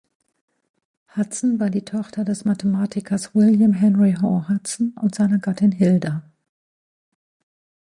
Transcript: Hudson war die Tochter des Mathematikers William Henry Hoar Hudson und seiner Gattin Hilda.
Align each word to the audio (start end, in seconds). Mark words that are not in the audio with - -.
Hudson 1.15 1.59
war 1.59 1.69
die 1.69 1.85
Tochter 1.85 2.25
des 2.25 2.43
Mathematikers 2.43 3.35
William 3.35 3.73
Henry 3.73 4.15
Hoar 4.19 4.49
Hudson 4.49 4.95
und 4.99 5.13
seiner 5.13 5.37
Gattin 5.37 5.71
Hilda. 5.71 6.23